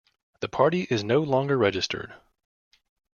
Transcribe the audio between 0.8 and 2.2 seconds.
is no longer registered.